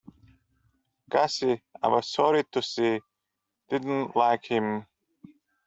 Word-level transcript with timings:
Gussie, 1.11 1.61
I 1.83 1.87
was 1.89 2.07
sorry 2.11 2.43
to 2.53 2.63
see, 2.63 3.01
didn't 3.69 4.15
like 4.15 4.45
him. 4.45 4.87